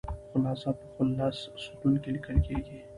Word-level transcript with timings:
خلاصه 0.29 0.69
په 0.79 0.85
خلص 0.93 1.37
ستون 1.63 1.93
کې 2.01 2.09
لیکل 2.15 2.37
کیږي. 2.47 2.79